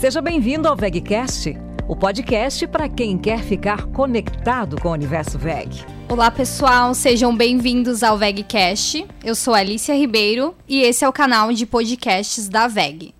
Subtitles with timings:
[0.00, 1.54] Seja bem-vindo ao VegCast,
[1.86, 5.84] o podcast para quem quer ficar conectado com o universo VEG.
[6.08, 9.06] Olá, pessoal, sejam bem-vindos ao VegCast.
[9.22, 13.14] Eu sou Alicia Ribeiro e esse é o canal de podcasts da VEG.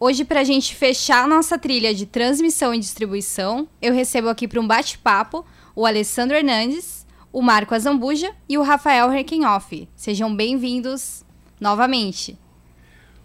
[0.00, 4.60] Hoje, para a gente fechar nossa trilha de transmissão e distribuição, eu recebo aqui para
[4.60, 5.46] um bate-papo
[5.76, 9.88] o Alessandro Hernandes, o Marco Azambuja e o Rafael Herkenhoff.
[9.94, 11.24] Sejam bem-vindos
[11.60, 12.36] novamente.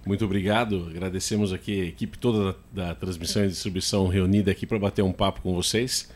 [0.06, 0.88] Muito obrigado.
[0.90, 5.12] Agradecemos aqui a equipe toda da, da transmissão e distribuição reunida aqui para bater um
[5.12, 6.10] papo com vocês.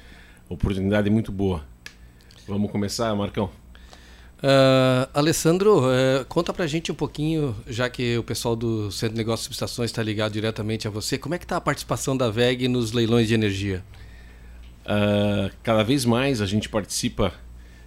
[0.48, 1.66] Oportunidade muito boa.
[2.48, 3.50] Vamos começar, Marcão?
[4.42, 9.18] Uh, Alessandro, uh, conta pra gente um pouquinho, já que o pessoal do Centro de
[9.18, 12.30] Negócios e Subestações está ligado diretamente a você, como é que está a participação da
[12.30, 13.84] VEG nos leilões de energia?
[14.86, 17.34] Uh, cada vez mais a gente participa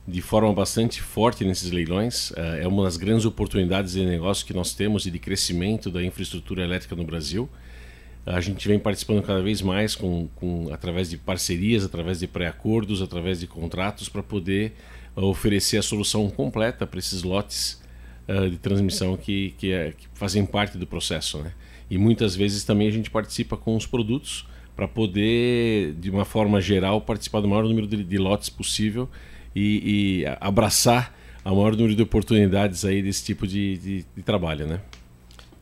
[0.07, 2.33] de forma bastante forte nesses leilões.
[2.61, 6.63] É uma das grandes oportunidades de negócio que nós temos e de crescimento da infraestrutura
[6.63, 7.49] elétrica no Brasil.
[8.25, 13.03] A gente vem participando cada vez mais com, com através de parcerias, através de pré-acordos,
[13.03, 14.75] através de contratos para poder
[15.17, 17.83] uh, oferecer a solução completa para esses lotes
[18.29, 21.39] uh, de transmissão que, que, é, que, fazem parte do processo.
[21.39, 21.53] Né?
[21.91, 26.61] E muitas vezes também a gente participa com os produtos para poder, de uma forma
[26.61, 29.09] geral, participar do maior número de, de lotes possível
[29.55, 31.15] e, e abraçar
[31.45, 34.81] a maior número de oportunidades aí desse tipo de, de, de trabalho, né?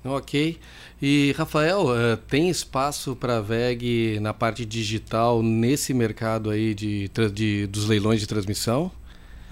[0.05, 0.58] Ok.
[1.00, 7.10] E Rafael, uh, tem espaço para a VEG na parte digital nesse mercado aí de,
[7.32, 8.91] de, dos leilões de transmissão?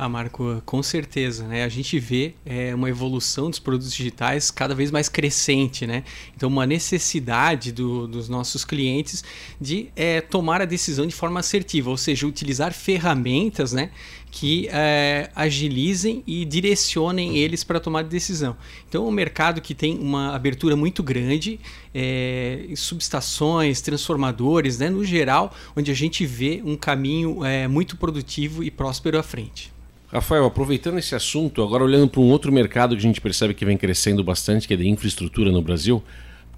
[0.00, 1.64] Ah, Marco, com certeza, né?
[1.64, 6.04] A gente vê é, uma evolução dos produtos digitais cada vez mais crescente, né?
[6.36, 9.24] Então, uma necessidade do, dos nossos clientes
[9.60, 13.90] de é, tomar a decisão de forma assertiva, ou seja, utilizar ferramentas, né?
[14.30, 18.56] que é, agilizem e direcionem eles para tomar decisão.
[18.86, 21.58] Então, um mercado que tem uma abertura muito grande,
[21.94, 28.62] é, subestações, transformadores, né, no geral, onde a gente vê um caminho é, muito produtivo
[28.62, 29.72] e próspero à frente.
[30.10, 33.64] Rafael, aproveitando esse assunto, agora olhando para um outro mercado que a gente percebe que
[33.64, 36.02] vem crescendo bastante, que é de infraestrutura no Brasil,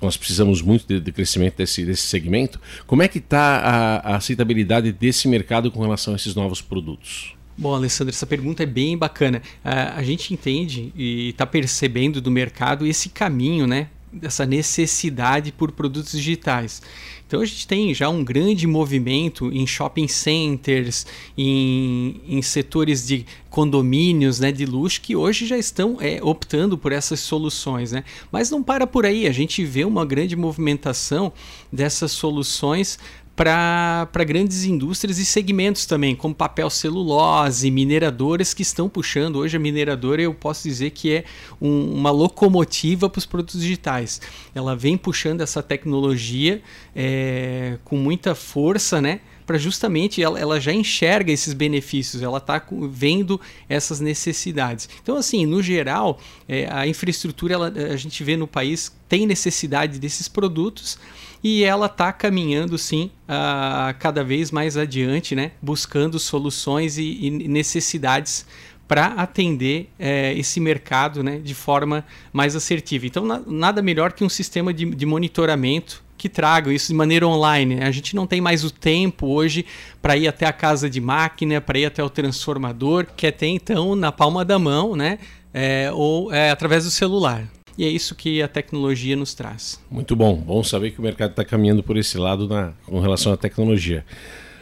[0.00, 2.60] nós precisamos muito de, de crescimento desse, desse segmento.
[2.87, 7.34] Como é que está a, a aceitabilidade desse mercado com relação a esses novos produtos?
[7.59, 9.43] Bom, Alessandro, essa pergunta é bem bacana.
[9.65, 13.89] Uh, a gente entende e está percebendo do mercado esse caminho, né?
[14.12, 16.82] Dessa necessidade por produtos digitais.
[17.31, 21.06] Então a gente tem já um grande movimento em shopping centers,
[21.38, 26.91] em, em setores de condomínios né, de luxo que hoje já estão é, optando por
[26.91, 27.93] essas soluções.
[27.93, 28.03] Né?
[28.32, 31.32] Mas não para por aí, a gente vê uma grande movimentação
[31.72, 32.98] dessas soluções
[33.41, 39.37] para grandes indústrias e segmentos também, como papel celulose, mineradoras que estão puxando.
[39.37, 41.25] Hoje a mineradora eu posso dizer que é
[41.59, 44.21] um, uma locomotiva para os produtos digitais.
[44.55, 46.61] Ela vem puxando essa tecnologia
[46.95, 49.21] é, com muita força, né?
[49.50, 54.88] Para justamente ela, ela, já enxerga esses benefícios, ela está vendo essas necessidades.
[55.03, 59.99] Então, assim, no geral, é, a infraestrutura ela, a gente vê no país tem necessidade
[59.99, 61.00] desses produtos
[61.43, 65.50] e ela está caminhando sim uh, cada vez mais adiante, né?
[65.60, 68.47] buscando soluções e, e necessidades
[68.87, 73.05] para atender é, esse mercado né, de forma mais assertiva.
[73.05, 77.26] Então, na, nada melhor que um sistema de, de monitoramento que traga isso de maneira
[77.26, 77.82] online.
[77.82, 79.64] A gente não tem mais o tempo hoje
[80.03, 83.56] para ir até a casa de máquina, para ir até o transformador, que é tem
[83.56, 85.19] então na palma da mão, né?
[85.54, 87.48] É, ou é, através do celular.
[87.78, 89.80] E é isso que a tecnologia nos traz.
[89.91, 90.36] Muito bom.
[90.36, 94.04] Bom saber que o mercado está caminhando por esse lado na, com relação à tecnologia.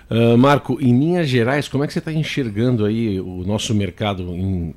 [0.09, 4.23] Uh, Marco, em linhas gerais, como é que você está enxergando aí o nosso mercado
[4.33, 4.73] em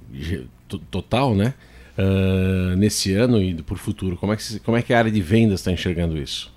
[0.89, 1.53] total, né?
[1.95, 4.17] Uh, nesse ano e por futuro?
[4.17, 6.51] Como é, que, como é que a área de vendas está enxergando isso?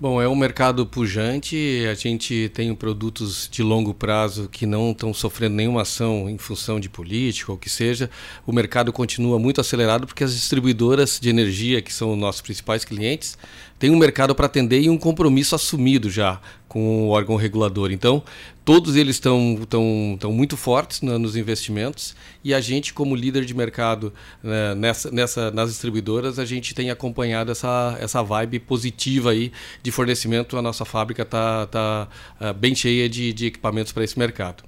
[0.00, 5.12] Bom, é um mercado pujante, a gente tem produtos de longo prazo que não estão
[5.12, 8.08] sofrendo nenhuma ação em função de política ou que seja.
[8.46, 13.36] O mercado continua muito acelerado porque as distribuidoras de energia, que são nossos principais clientes,
[13.76, 17.90] têm um mercado para atender e um compromisso assumido já com o órgão regulador.
[17.90, 18.22] Então,
[18.64, 23.44] todos eles estão tão, tão muito fortes na, nos investimentos e a gente, como líder
[23.44, 24.12] de mercado
[24.42, 29.50] né, nessa, nessa, nas distribuidoras, a gente tem acompanhado essa, essa vibe positiva aí
[29.82, 30.56] de fornecimento.
[30.58, 32.08] A nossa fábrica está tá,
[32.40, 34.62] uh, bem cheia de, de equipamentos para esse mercado.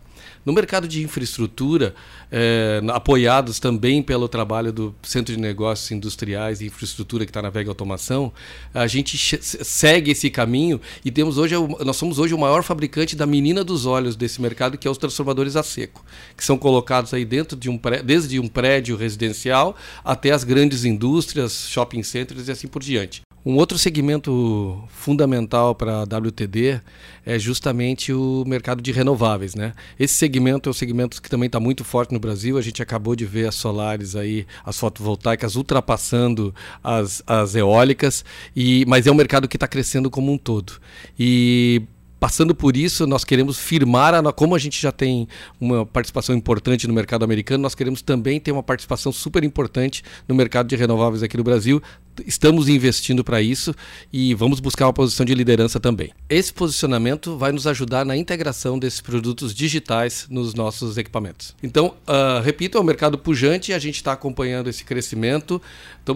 [0.45, 1.95] No mercado de infraestrutura,
[2.31, 7.51] é, apoiados também pelo trabalho do Centro de Negócios Industriais e Infraestrutura que está na
[7.51, 8.33] Vega Automação,
[8.73, 13.27] a gente segue esse caminho e temos hoje, nós somos hoje o maior fabricante da
[13.27, 16.05] menina dos olhos desse mercado, que é os transformadores a seco,
[16.37, 20.85] que são colocados aí dentro de um prédio, desde um prédio residencial até as grandes
[20.85, 23.23] indústrias, shopping centers e assim por diante.
[23.45, 26.79] Um outro segmento fundamental para a WTD
[27.25, 29.55] é justamente o mercado de renováveis.
[29.55, 29.73] Né?
[29.99, 32.59] Esse segmento é um segmento que também está muito forte no Brasil.
[32.59, 36.55] A gente acabou de ver as solares aí, as fotovoltaicas ultrapassando
[36.85, 40.75] as, as eólicas, e, mas é um mercado que está crescendo como um todo.
[41.19, 41.83] E
[42.21, 45.27] passando por isso, nós queremos firmar, a, como a gente já tem
[45.59, 50.35] uma participação importante no mercado americano, nós queremos também ter uma participação super importante no
[50.35, 51.83] mercado de renováveis aqui no Brasil.
[52.27, 53.75] Estamos investindo para isso
[54.13, 56.11] e vamos buscar uma posição de liderança também.
[56.29, 61.55] Esse posicionamento vai nos ajudar na integração desses produtos digitais nos nossos equipamentos.
[61.63, 65.61] Então, uh, repito, é um mercado pujante, a gente está acompanhando esse crescimento,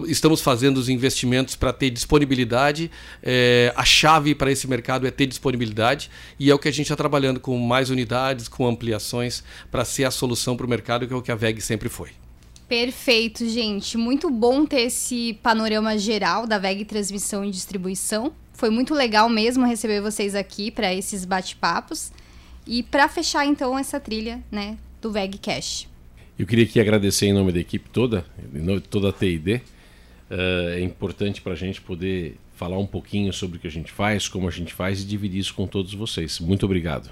[0.07, 2.91] estamos fazendo os investimentos para ter disponibilidade.
[3.21, 6.09] É, a chave para esse mercado é ter disponibilidade
[6.39, 10.05] e é o que a gente está trabalhando com mais unidades, com ampliações para ser
[10.05, 12.24] a solução para o mercado, que é o que a VEG sempre foi.
[12.67, 13.97] Perfeito, gente.
[13.97, 18.33] Muito bom ter esse panorama geral da VEG Transmissão e Distribuição.
[18.53, 22.11] Foi muito legal mesmo receber vocês aqui para esses bate-papos.
[22.65, 25.87] E para fechar então essa trilha, né, do VEG Cash.
[26.37, 29.55] Eu queria aqui agradecer em nome da equipe toda, em nome de toda a TID.
[29.55, 29.61] Uh,
[30.31, 33.91] eh, é importante para a gente poder falar um pouquinho sobre o que a gente
[33.91, 36.39] faz, como a gente faz e dividir isso com todos vocês.
[36.39, 37.11] Muito obrigado.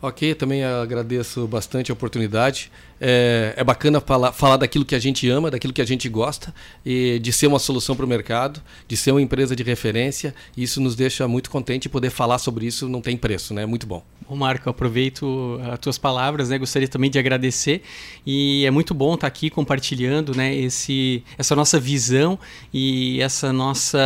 [0.00, 2.70] Ok, também agradeço bastante a oportunidade.
[3.00, 6.54] É, é bacana falar, falar daquilo que a gente ama, daquilo que a gente gosta,
[6.84, 10.34] e de ser uma solução para o mercado, de ser uma empresa de referência.
[10.54, 13.64] Isso nos deixa muito contente poder falar sobre isso não tem preço, né?
[13.64, 14.02] Muito bom.
[14.28, 16.58] Bom, Marco, aproveito as tuas palavras, né?
[16.58, 17.82] Gostaria também de agradecer
[18.26, 20.54] e é muito bom estar aqui compartilhando, né?
[20.54, 22.38] Esse, essa nossa visão
[22.72, 23.98] e essa nossa,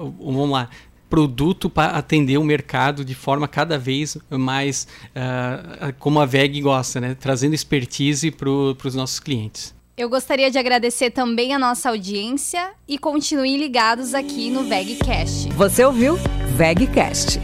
[0.00, 0.70] uh, vamos lá,
[1.10, 7.00] produto para atender o mercado de forma cada vez mais uh, como a VEG gosta,
[7.00, 7.16] né?
[7.18, 9.74] trazendo expertise para os nossos clientes.
[9.96, 15.50] Eu gostaria de agradecer também a nossa audiência e continuem ligados aqui no VEGcast.
[15.50, 16.16] Você ouviu
[16.56, 17.38] VEGcast